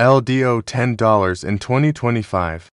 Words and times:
LDO 0.00 0.62
$10 0.62 1.44
in 1.44 1.58
2025. 1.58 2.70